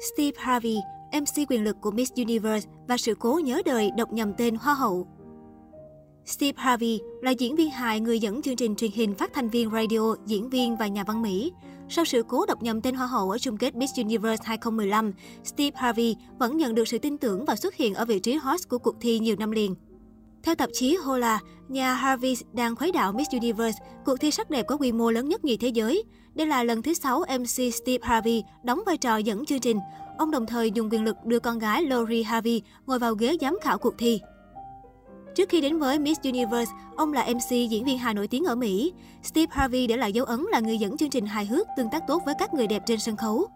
Steve 0.00 0.36
Harvey, 0.38 0.76
MC 1.12 1.50
quyền 1.50 1.64
lực 1.64 1.76
của 1.80 1.90
Miss 1.90 2.12
Universe 2.16 2.68
và 2.88 2.96
sự 2.96 3.14
cố 3.14 3.40
nhớ 3.44 3.62
đời 3.64 3.90
đọc 3.96 4.12
nhầm 4.12 4.32
tên 4.34 4.54
Hoa 4.54 4.74
hậu. 4.74 5.06
Steve 6.24 6.62
Harvey 6.62 7.00
là 7.22 7.30
diễn 7.30 7.56
viên 7.56 7.70
hài, 7.70 8.00
người 8.00 8.18
dẫn 8.18 8.42
chương 8.42 8.56
trình 8.56 8.76
truyền 8.76 8.90
hình, 8.90 9.14
phát 9.14 9.32
thanh 9.32 9.48
viên 9.48 9.70
radio, 9.70 10.14
diễn 10.26 10.50
viên 10.50 10.76
và 10.76 10.86
nhà 10.86 11.04
văn 11.04 11.22
Mỹ. 11.22 11.52
Sau 11.88 12.04
sự 12.04 12.22
cố 12.28 12.46
đọc 12.46 12.62
nhầm 12.62 12.80
tên 12.80 12.94
Hoa 12.94 13.06
hậu 13.06 13.30
ở 13.30 13.38
chung 13.38 13.56
kết 13.56 13.76
Miss 13.76 13.98
Universe 13.98 14.42
2015, 14.46 15.12
Steve 15.44 15.76
Harvey 15.76 16.16
vẫn 16.38 16.56
nhận 16.56 16.74
được 16.74 16.88
sự 16.88 16.98
tin 16.98 17.18
tưởng 17.18 17.44
và 17.44 17.56
xuất 17.56 17.74
hiện 17.74 17.94
ở 17.94 18.04
vị 18.04 18.18
trí 18.18 18.34
host 18.34 18.68
của 18.68 18.78
cuộc 18.78 18.96
thi 19.00 19.18
nhiều 19.18 19.36
năm 19.38 19.50
liền. 19.50 19.74
Theo 20.42 20.54
tạp 20.54 20.70
chí 20.72 20.96
Hola, 20.96 21.40
nhà 21.70 21.94
Harvey 21.94 22.36
đang 22.52 22.76
khuấy 22.76 22.92
đảo 22.92 23.12
Miss 23.12 23.30
Universe, 23.30 23.78
cuộc 24.04 24.16
thi 24.20 24.30
sắc 24.30 24.50
đẹp 24.50 24.66
có 24.66 24.76
quy 24.76 24.92
mô 24.92 25.10
lớn 25.10 25.28
nhất 25.28 25.44
nhì 25.44 25.56
thế 25.56 25.68
giới. 25.68 26.02
Đây 26.34 26.46
là 26.46 26.64
lần 26.64 26.82
thứ 26.82 26.94
6 26.94 27.24
MC 27.38 27.74
Steve 27.74 27.98
Harvey 28.02 28.42
đóng 28.62 28.80
vai 28.86 28.96
trò 28.96 29.16
dẫn 29.16 29.44
chương 29.44 29.60
trình. 29.60 29.78
Ông 30.18 30.30
đồng 30.30 30.46
thời 30.46 30.70
dùng 30.70 30.90
quyền 30.90 31.04
lực 31.04 31.16
đưa 31.24 31.38
con 31.38 31.58
gái 31.58 31.82
Lori 31.82 32.22
Harvey 32.22 32.62
ngồi 32.86 32.98
vào 32.98 33.14
ghế 33.14 33.36
giám 33.40 33.58
khảo 33.62 33.78
cuộc 33.78 33.94
thi. 33.98 34.20
Trước 35.34 35.48
khi 35.48 35.60
đến 35.60 35.78
với 35.78 35.98
Miss 35.98 36.20
Universe, 36.22 36.72
ông 36.96 37.12
là 37.12 37.26
MC 37.28 37.50
diễn 37.70 37.84
viên 37.84 37.98
hài 37.98 38.14
nổi 38.14 38.28
tiếng 38.28 38.44
ở 38.44 38.54
Mỹ. 38.54 38.92
Steve 39.22 39.50
Harvey 39.50 39.86
để 39.86 39.96
lại 39.96 40.12
dấu 40.12 40.24
ấn 40.24 40.44
là 40.50 40.60
người 40.60 40.78
dẫn 40.78 40.96
chương 40.96 41.10
trình 41.10 41.26
hài 41.26 41.46
hước 41.46 41.66
tương 41.76 41.90
tác 41.90 42.02
tốt 42.06 42.22
với 42.26 42.34
các 42.38 42.54
người 42.54 42.66
đẹp 42.66 42.82
trên 42.86 43.00
sân 43.00 43.16
khấu. 43.16 43.46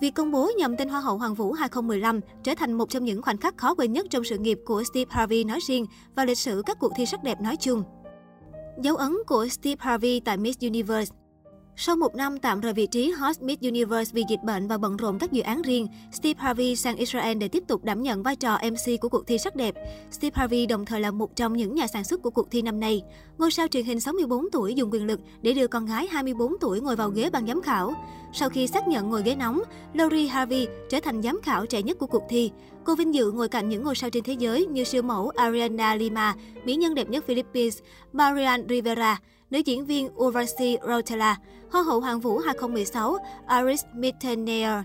Việc 0.00 0.14
công 0.14 0.30
bố 0.30 0.50
nhầm 0.58 0.76
tên 0.76 0.88
Hoa 0.88 1.00
hậu 1.00 1.18
Hoàng 1.18 1.34
vũ 1.34 1.52
2015 1.52 2.20
trở 2.42 2.54
thành 2.54 2.72
một 2.72 2.90
trong 2.90 3.04
những 3.04 3.22
khoảnh 3.22 3.36
khắc 3.36 3.56
khó 3.56 3.74
quên 3.74 3.92
nhất 3.92 4.06
trong 4.10 4.24
sự 4.24 4.38
nghiệp 4.38 4.58
của 4.64 4.82
Steve 4.84 5.10
Harvey 5.10 5.44
nói 5.44 5.58
riêng 5.66 5.86
và 6.14 6.24
lịch 6.24 6.38
sử 6.38 6.62
các 6.66 6.78
cuộc 6.80 6.92
thi 6.96 7.06
sắc 7.06 7.22
đẹp 7.24 7.40
nói 7.40 7.56
chung. 7.56 7.82
Dấu 8.82 8.96
ấn 8.96 9.16
của 9.26 9.48
Steve 9.48 9.76
Harvey 9.78 10.20
tại 10.20 10.36
Miss 10.36 10.60
Universe 10.60 11.14
sau 11.78 11.96
một 11.96 12.14
năm 12.14 12.38
tạm 12.38 12.60
rời 12.60 12.72
vị 12.72 12.86
trí 12.86 13.10
host 13.10 13.42
Miss 13.42 13.62
Universe 13.62 14.10
vì 14.14 14.22
dịch 14.28 14.42
bệnh 14.42 14.68
và 14.68 14.78
bận 14.78 14.96
rộn 14.96 15.18
các 15.18 15.32
dự 15.32 15.42
án 15.42 15.62
riêng, 15.62 15.88
Steve 16.12 16.40
Harvey 16.42 16.76
sang 16.76 16.96
Israel 16.96 17.38
để 17.38 17.48
tiếp 17.48 17.62
tục 17.68 17.84
đảm 17.84 18.02
nhận 18.02 18.22
vai 18.22 18.36
trò 18.36 18.58
MC 18.62 19.00
của 19.00 19.08
cuộc 19.08 19.26
thi 19.26 19.38
sắc 19.38 19.56
đẹp. 19.56 19.74
Steve 20.10 20.34
Harvey 20.34 20.66
đồng 20.66 20.84
thời 20.84 21.00
là 21.00 21.10
một 21.10 21.36
trong 21.36 21.56
những 21.56 21.74
nhà 21.74 21.86
sản 21.86 22.04
xuất 22.04 22.22
của 22.22 22.30
cuộc 22.30 22.50
thi 22.50 22.62
năm 22.62 22.80
nay. 22.80 23.02
Ngôi 23.38 23.50
sao 23.50 23.68
truyền 23.68 23.84
hình 23.84 24.00
64 24.00 24.50
tuổi 24.52 24.74
dùng 24.74 24.90
quyền 24.90 25.06
lực 25.06 25.20
để 25.42 25.52
đưa 25.52 25.66
con 25.66 25.86
gái 25.86 26.06
24 26.06 26.58
tuổi 26.60 26.80
ngồi 26.80 26.96
vào 26.96 27.10
ghế 27.10 27.30
ban 27.30 27.46
giám 27.46 27.62
khảo. 27.62 27.94
Sau 28.32 28.48
khi 28.48 28.66
xác 28.66 28.88
nhận 28.88 29.10
ngồi 29.10 29.22
ghế 29.22 29.34
nóng, 29.34 29.62
Lori 29.94 30.26
Harvey 30.26 30.66
trở 30.90 31.00
thành 31.00 31.22
giám 31.22 31.40
khảo 31.42 31.66
trẻ 31.66 31.82
nhất 31.82 31.98
của 31.98 32.06
cuộc 32.06 32.22
thi. 32.28 32.50
Cô 32.84 32.94
vinh 32.94 33.14
dự 33.14 33.30
ngồi 33.30 33.48
cạnh 33.48 33.68
những 33.68 33.82
ngôi 33.82 33.94
sao 33.94 34.10
trên 34.10 34.24
thế 34.24 34.32
giới 34.32 34.66
như 34.66 34.84
siêu 34.84 35.02
mẫu 35.02 35.32
Ariana 35.36 35.94
Lima, 35.94 36.34
mỹ 36.64 36.76
nhân 36.76 36.94
đẹp 36.94 37.08
nhất 37.08 37.24
Philippines, 37.26 37.78
Marian 38.12 38.66
Rivera, 38.68 39.20
nữ 39.50 39.58
diễn 39.58 39.86
viên 39.86 40.08
Urvashi 40.16 40.76
Rotella, 40.88 41.36
Hoa 41.70 41.82
hậu 41.82 42.00
Hoàng 42.00 42.20
vũ 42.20 42.38
2016 42.38 43.16
Aris 43.46 43.84
Mittenere. 43.94 44.82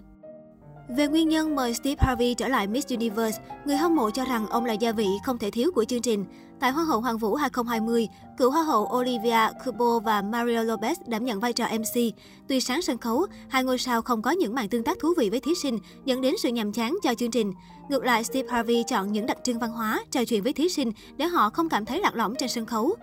Về 0.89 1.07
nguyên 1.07 1.29
nhân 1.29 1.55
mời 1.55 1.73
Steve 1.73 1.95
Harvey 1.99 2.33
trở 2.33 2.47
lại 2.47 2.67
Miss 2.67 2.87
Universe, 2.87 3.41
người 3.65 3.77
hâm 3.77 3.95
mộ 3.95 4.09
cho 4.09 4.25
rằng 4.25 4.47
ông 4.47 4.65
là 4.65 4.73
gia 4.73 4.91
vị 4.91 5.07
không 5.25 5.37
thể 5.37 5.51
thiếu 5.51 5.71
của 5.71 5.85
chương 5.85 6.01
trình. 6.01 6.25
Tại 6.59 6.71
Hoa 6.71 6.83
hậu 6.83 7.01
Hoàng 7.01 7.17
vũ 7.17 7.35
2020, 7.35 8.07
cựu 8.37 8.51
Hoa 8.51 8.63
hậu 8.63 8.89
Olivia 8.97 9.49
Cubo 9.65 9.99
và 9.99 10.21
Mario 10.21 10.63
Lopez 10.63 10.95
đảm 11.07 11.25
nhận 11.25 11.39
vai 11.39 11.53
trò 11.53 11.65
MC. 11.67 12.13
Tuy 12.47 12.61
sáng 12.61 12.81
sân 12.81 12.97
khấu, 12.97 13.25
hai 13.49 13.63
ngôi 13.63 13.77
sao 13.77 14.01
không 14.01 14.21
có 14.21 14.31
những 14.31 14.55
màn 14.55 14.69
tương 14.69 14.83
tác 14.83 14.99
thú 14.99 15.13
vị 15.17 15.29
với 15.29 15.39
thí 15.39 15.55
sinh, 15.55 15.79
dẫn 16.05 16.21
đến 16.21 16.35
sự 16.37 16.49
nhàm 16.49 16.71
chán 16.71 16.97
cho 17.03 17.13
chương 17.13 17.31
trình. 17.31 17.53
Ngược 17.89 18.03
lại, 18.03 18.23
Steve 18.23 18.49
Harvey 18.49 18.83
chọn 18.87 19.11
những 19.11 19.25
đặc 19.25 19.37
trưng 19.43 19.59
văn 19.59 19.71
hóa, 19.71 20.03
trò 20.11 20.25
chuyện 20.25 20.43
với 20.43 20.53
thí 20.53 20.69
sinh 20.69 20.91
để 21.17 21.25
họ 21.25 21.49
không 21.49 21.69
cảm 21.69 21.85
thấy 21.85 21.99
lạc 21.99 22.15
lõng 22.15 22.35
trên 22.35 22.49
sân 22.49 22.65
khấu. 22.65 22.95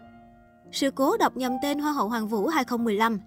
Sự 0.73 0.91
cố 0.91 1.17
đọc 1.17 1.37
nhầm 1.37 1.53
tên 1.63 1.79
Hoa 1.79 1.93
hậu 1.93 2.09
Hoàng 2.09 2.29
vũ 2.29 2.47
2015 2.47 3.19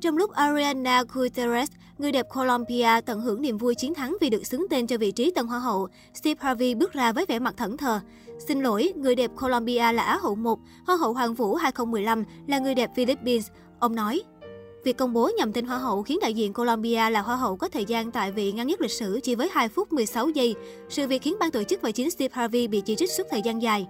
trong 0.00 0.16
lúc 0.16 0.30
Ariana 0.30 1.02
Gutierrez, 1.02 1.66
người 1.98 2.12
đẹp 2.12 2.26
Colombia 2.34 3.00
tận 3.06 3.20
hưởng 3.20 3.42
niềm 3.42 3.58
vui 3.58 3.74
chiến 3.74 3.94
thắng 3.94 4.16
vì 4.20 4.30
được 4.30 4.46
xứng 4.46 4.66
tên 4.70 4.86
cho 4.86 4.98
vị 4.98 5.10
trí 5.10 5.30
Tân 5.30 5.46
Hoa 5.46 5.58
hậu, 5.58 5.88
Steve 6.14 6.38
Harvey 6.40 6.74
bước 6.74 6.92
ra 6.92 7.12
với 7.12 7.26
vẻ 7.26 7.38
mặt 7.38 7.54
thẫn 7.56 7.76
thờ. 7.76 8.00
Xin 8.48 8.62
lỗi, 8.62 8.92
người 8.96 9.14
đẹp 9.14 9.30
Colombia 9.40 9.92
là 9.92 10.02
Á 10.02 10.18
hậu 10.22 10.34
1, 10.34 10.58
Hoa 10.86 10.96
hậu 10.96 11.12
Hoàng 11.12 11.34
vũ 11.34 11.54
2015 11.54 12.24
là 12.46 12.58
người 12.58 12.74
đẹp 12.74 12.90
Philippines. 12.96 13.48
Ông 13.78 13.94
nói, 13.94 14.22
Việc 14.84 14.96
công 14.96 15.12
bố 15.12 15.30
nhầm 15.36 15.52
tên 15.52 15.66
Hoa 15.66 15.78
hậu 15.78 16.02
khiến 16.02 16.18
đại 16.22 16.34
diện 16.34 16.52
Colombia 16.52 17.10
là 17.10 17.22
Hoa 17.22 17.36
hậu 17.36 17.56
có 17.56 17.68
thời 17.68 17.84
gian 17.84 18.10
tại 18.10 18.32
vị 18.32 18.52
ngắn 18.52 18.66
nhất 18.66 18.80
lịch 18.80 18.90
sử 18.90 19.20
chỉ 19.22 19.34
với 19.34 19.48
2 19.52 19.68
phút 19.68 19.92
16 19.92 20.28
giây. 20.28 20.54
Sự 20.88 21.06
việc 21.06 21.22
khiến 21.22 21.36
ban 21.40 21.50
tổ 21.50 21.62
chức 21.62 21.82
và 21.82 21.90
chính 21.90 22.10
Steve 22.10 22.34
Harvey 22.34 22.68
bị 22.68 22.80
chỉ 22.80 22.96
trích 22.96 23.12
suốt 23.12 23.26
thời 23.30 23.42
gian 23.42 23.62
dài. 23.62 23.86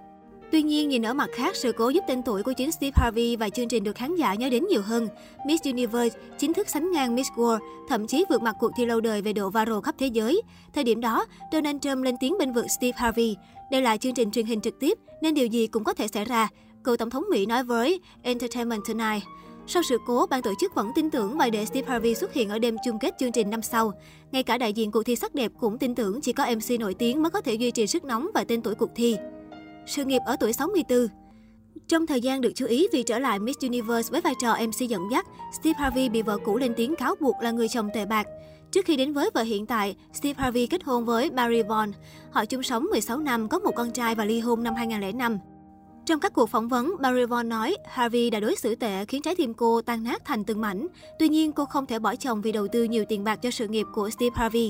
Tuy 0.51 0.61
nhiên, 0.61 0.89
nhìn 0.89 1.05
ở 1.05 1.13
mặt 1.13 1.29
khác, 1.33 1.55
sự 1.55 1.71
cố 1.71 1.89
giúp 1.89 2.03
tên 2.07 2.23
tuổi 2.23 2.43
của 2.43 2.53
chính 2.53 2.71
Steve 2.71 2.91
Harvey 2.95 3.35
và 3.35 3.49
chương 3.49 3.67
trình 3.67 3.83
được 3.83 3.95
khán 3.95 4.15
giả 4.15 4.33
nhớ 4.33 4.49
đến 4.49 4.67
nhiều 4.67 4.81
hơn. 4.81 5.07
Miss 5.45 5.63
Universe 5.63 6.19
chính 6.37 6.53
thức 6.53 6.69
sánh 6.69 6.91
ngang 6.91 7.15
Miss 7.15 7.31
World, 7.31 7.59
thậm 7.89 8.07
chí 8.07 8.25
vượt 8.29 8.41
mặt 8.41 8.55
cuộc 8.59 8.71
thi 8.77 8.85
lâu 8.85 9.01
đời 9.01 9.21
về 9.21 9.33
độ 9.33 9.49
viral 9.49 9.79
khắp 9.83 9.95
thế 9.97 10.07
giới. 10.07 10.41
Thời 10.73 10.83
điểm 10.83 11.01
đó, 11.01 11.25
Donald 11.51 11.77
Trump 11.81 12.03
lên 12.03 12.15
tiếng 12.19 12.37
bên 12.37 12.53
vực 12.53 12.65
Steve 12.79 12.97
Harvey. 12.97 13.35
Đây 13.71 13.81
là 13.81 13.97
chương 13.97 14.13
trình 14.13 14.31
truyền 14.31 14.45
hình 14.45 14.61
trực 14.61 14.79
tiếp, 14.79 14.97
nên 15.21 15.33
điều 15.33 15.47
gì 15.47 15.67
cũng 15.67 15.83
có 15.83 15.93
thể 15.93 16.07
xảy 16.07 16.25
ra, 16.25 16.47
cựu 16.83 16.97
tổng 16.97 17.09
thống 17.09 17.23
Mỹ 17.29 17.45
nói 17.45 17.63
với 17.63 17.99
Entertainment 18.21 18.81
Tonight. 18.87 19.23
Sau 19.67 19.83
sự 19.83 19.97
cố, 20.07 20.25
ban 20.29 20.41
tổ 20.41 20.53
chức 20.59 20.75
vẫn 20.75 20.91
tin 20.95 21.09
tưởng 21.09 21.37
và 21.37 21.49
để 21.49 21.65
Steve 21.65 21.87
Harvey 21.87 22.15
xuất 22.15 22.33
hiện 22.33 22.49
ở 22.49 22.59
đêm 22.59 22.75
chung 22.85 22.99
kết 22.99 23.15
chương 23.19 23.31
trình 23.31 23.49
năm 23.49 23.61
sau. 23.61 23.93
Ngay 24.31 24.43
cả 24.43 24.57
đại 24.57 24.73
diện 24.73 24.91
cuộc 24.91 25.03
thi 25.03 25.15
sắc 25.15 25.35
đẹp 25.35 25.51
cũng 25.59 25.77
tin 25.77 25.95
tưởng 25.95 26.21
chỉ 26.21 26.33
có 26.33 26.45
MC 26.55 26.79
nổi 26.79 26.93
tiếng 26.93 27.21
mới 27.21 27.29
có 27.29 27.41
thể 27.41 27.53
duy 27.53 27.71
trì 27.71 27.87
sức 27.87 28.03
nóng 28.03 28.27
và 28.33 28.43
tên 28.43 28.61
tuổi 28.61 28.75
cuộc 28.75 28.89
thi 28.95 29.17
sự 29.89 30.05
nghiệp 30.05 30.21
ở 30.25 30.35
tuổi 30.39 30.53
64. 30.53 31.07
Trong 31.87 32.07
thời 32.07 32.21
gian 32.21 32.41
được 32.41 32.51
chú 32.55 32.65
ý 32.65 32.87
vì 32.93 33.03
trở 33.03 33.19
lại 33.19 33.39
Miss 33.39 33.59
Universe 33.61 34.11
với 34.11 34.21
vai 34.21 34.33
trò 34.41 34.57
MC 34.67 34.89
dẫn 34.89 35.11
dắt, 35.11 35.27
Steve 35.59 35.79
Harvey 35.79 36.09
bị 36.09 36.21
vợ 36.21 36.37
cũ 36.45 36.57
lên 36.57 36.73
tiếng 36.77 36.95
cáo 36.95 37.15
buộc 37.19 37.35
là 37.41 37.51
người 37.51 37.67
chồng 37.67 37.89
tệ 37.93 38.05
bạc. 38.05 38.27
Trước 38.71 38.85
khi 38.85 38.95
đến 38.95 39.13
với 39.13 39.29
vợ 39.33 39.41
hiện 39.41 39.65
tại, 39.65 39.95
Steve 40.13 40.43
Harvey 40.43 40.67
kết 40.67 40.83
hôn 40.83 41.05
với 41.05 41.29
Barry 41.29 41.61
Vaughn. 41.61 41.91
Họ 42.31 42.45
chung 42.45 42.63
sống 42.63 42.83
16 42.83 43.17
năm, 43.17 43.49
có 43.49 43.59
một 43.59 43.71
con 43.75 43.91
trai 43.91 44.15
và 44.15 44.25
ly 44.25 44.39
hôn 44.39 44.63
năm 44.63 44.75
2005. 44.75 45.37
Trong 46.05 46.19
các 46.19 46.33
cuộc 46.33 46.49
phỏng 46.49 46.67
vấn, 46.67 46.95
Barry 46.99 47.25
Vaughn 47.25 47.49
nói 47.49 47.75
Harvey 47.87 48.29
đã 48.29 48.39
đối 48.39 48.55
xử 48.55 48.75
tệ 48.75 49.05
khiến 49.05 49.21
trái 49.21 49.35
tim 49.35 49.53
cô 49.53 49.81
tan 49.81 50.03
nát 50.03 50.25
thành 50.25 50.43
từng 50.43 50.61
mảnh. 50.61 50.87
Tuy 51.19 51.29
nhiên, 51.29 51.51
cô 51.51 51.65
không 51.65 51.85
thể 51.85 51.99
bỏ 51.99 52.15
chồng 52.15 52.41
vì 52.41 52.51
đầu 52.51 52.67
tư 52.67 52.83
nhiều 52.83 53.05
tiền 53.09 53.23
bạc 53.23 53.35
cho 53.35 53.51
sự 53.51 53.67
nghiệp 53.67 53.85
của 53.93 54.09
Steve 54.09 54.35
Harvey. 54.35 54.69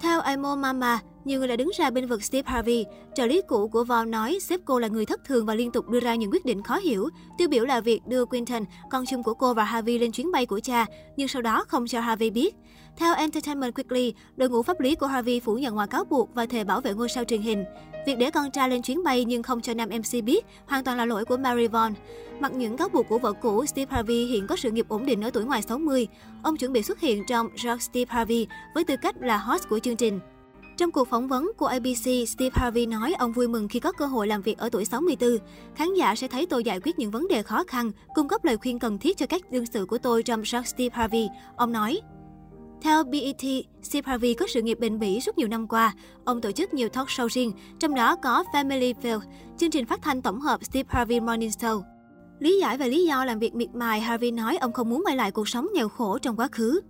Theo 0.00 0.20
Amo 0.20 0.56
Mama, 0.56 1.00
nhiều 1.30 1.38
người 1.38 1.48
đã 1.48 1.56
đứng 1.56 1.70
ra 1.76 1.90
bên 1.90 2.06
vực 2.06 2.22
Steve 2.22 2.52
Harvey. 2.52 2.86
Trợ 3.14 3.26
lý 3.26 3.42
cũ 3.48 3.68
của 3.68 3.84
Vaughn 3.84 4.10
nói 4.10 4.38
sếp 4.40 4.60
cô 4.64 4.78
là 4.78 4.88
người 4.88 5.06
thất 5.06 5.24
thường 5.24 5.46
và 5.46 5.54
liên 5.54 5.70
tục 5.70 5.88
đưa 5.88 6.00
ra 6.00 6.14
những 6.14 6.30
quyết 6.30 6.44
định 6.44 6.62
khó 6.62 6.76
hiểu. 6.76 7.08
Tiêu 7.38 7.48
biểu 7.48 7.64
là 7.64 7.80
việc 7.80 8.06
đưa 8.06 8.24
Quinton, 8.24 8.64
con 8.90 9.04
chung 9.06 9.22
của 9.22 9.34
cô 9.34 9.54
và 9.54 9.64
Harvey 9.64 9.98
lên 9.98 10.12
chuyến 10.12 10.32
bay 10.32 10.46
của 10.46 10.60
cha, 10.60 10.86
nhưng 11.16 11.28
sau 11.28 11.42
đó 11.42 11.64
không 11.68 11.86
cho 11.86 12.00
Harvey 12.00 12.30
biết. 12.30 12.54
Theo 12.96 13.14
Entertainment 13.14 13.74
Weekly, 13.74 14.12
đội 14.36 14.48
ngũ 14.48 14.62
pháp 14.62 14.80
lý 14.80 14.94
của 14.94 15.06
Harvey 15.06 15.40
phủ 15.40 15.54
nhận 15.54 15.76
mọi 15.76 15.86
cáo 15.88 16.04
buộc 16.04 16.34
và 16.34 16.46
thề 16.46 16.64
bảo 16.64 16.80
vệ 16.80 16.94
ngôi 16.94 17.08
sao 17.08 17.24
truyền 17.24 17.42
hình. 17.42 17.64
Việc 18.06 18.18
để 18.18 18.30
con 18.30 18.50
trai 18.50 18.68
lên 18.68 18.82
chuyến 18.82 19.04
bay 19.04 19.24
nhưng 19.24 19.42
không 19.42 19.60
cho 19.60 19.74
nam 19.74 19.88
MC 19.88 20.24
biết 20.24 20.46
hoàn 20.66 20.84
toàn 20.84 20.96
là 20.96 21.04
lỗi 21.04 21.24
của 21.24 21.36
Mary 21.36 21.66
Vaughn. 21.66 21.94
Mặc 22.40 22.52
những 22.52 22.76
cáo 22.76 22.88
buộc 22.88 23.08
của 23.08 23.18
vợ 23.18 23.32
cũ, 23.32 23.66
Steve 23.66 23.94
Harvey 23.94 24.26
hiện 24.26 24.46
có 24.46 24.56
sự 24.56 24.70
nghiệp 24.70 24.86
ổn 24.88 25.06
định 25.06 25.24
ở 25.24 25.30
tuổi 25.30 25.44
ngoài 25.44 25.62
60. 25.62 26.08
Ông 26.42 26.56
chuẩn 26.56 26.72
bị 26.72 26.82
xuất 26.82 27.00
hiện 27.00 27.22
trong 27.28 27.48
George 27.48 27.80
Steve 27.80 28.08
Harvey 28.08 28.46
với 28.74 28.84
tư 28.84 28.94
cách 29.02 29.16
là 29.20 29.36
host 29.38 29.68
của 29.68 29.78
chương 29.78 29.96
trình. 29.96 30.20
Trong 30.80 30.92
cuộc 30.92 31.08
phỏng 31.08 31.28
vấn 31.28 31.52
của 31.56 31.66
ABC, 31.66 32.28
Steve 32.28 32.50
Harvey 32.52 32.86
nói 32.86 33.14
ông 33.18 33.32
vui 33.32 33.48
mừng 33.48 33.68
khi 33.68 33.80
có 33.80 33.92
cơ 33.92 34.06
hội 34.06 34.26
làm 34.26 34.42
việc 34.42 34.58
ở 34.58 34.68
tuổi 34.68 34.84
64. 34.84 35.30
Khán 35.74 35.94
giả 35.94 36.14
sẽ 36.14 36.28
thấy 36.28 36.46
tôi 36.46 36.64
giải 36.64 36.80
quyết 36.80 36.98
những 36.98 37.10
vấn 37.10 37.28
đề 37.28 37.42
khó 37.42 37.64
khăn, 37.66 37.92
cung 38.14 38.28
cấp 38.28 38.44
lời 38.44 38.56
khuyên 38.56 38.78
cần 38.78 38.98
thiết 38.98 39.16
cho 39.16 39.26
các 39.26 39.50
đương 39.50 39.66
sự 39.66 39.86
của 39.86 39.98
tôi 39.98 40.22
trong 40.22 40.42
show 40.42 40.62
Steve 40.62 40.96
Harvey. 40.96 41.28
Ông 41.56 41.72
nói, 41.72 42.00
theo 42.82 43.04
BET, 43.04 43.64
Steve 43.82 44.10
Harvey 44.10 44.34
có 44.34 44.46
sự 44.46 44.62
nghiệp 44.62 44.78
bền 44.80 44.98
bỉ 44.98 45.20
suốt 45.20 45.38
nhiều 45.38 45.48
năm 45.48 45.68
qua. 45.68 45.94
Ông 46.24 46.40
tổ 46.40 46.52
chức 46.52 46.74
nhiều 46.74 46.88
talk 46.88 47.08
show 47.08 47.28
riêng, 47.28 47.52
trong 47.78 47.94
đó 47.94 48.16
có 48.16 48.44
Family 48.52 48.94
Field, 49.02 49.20
chương 49.58 49.70
trình 49.70 49.86
phát 49.86 50.02
thanh 50.02 50.22
tổng 50.22 50.40
hợp 50.40 50.64
Steve 50.64 50.88
Harvey 50.88 51.20
Morning 51.20 51.50
Show. 51.50 51.82
Lý 52.38 52.58
giải 52.60 52.78
về 52.78 52.88
lý 52.88 53.06
do 53.06 53.24
làm 53.24 53.38
việc 53.38 53.54
miệt 53.54 53.74
mài, 53.74 54.00
Harvey 54.00 54.30
nói 54.30 54.56
ông 54.56 54.72
không 54.72 54.90
muốn 54.90 55.02
quay 55.06 55.16
lại 55.16 55.30
cuộc 55.30 55.48
sống 55.48 55.68
nghèo 55.74 55.88
khổ 55.88 56.18
trong 56.18 56.36
quá 56.36 56.48
khứ. 56.52 56.80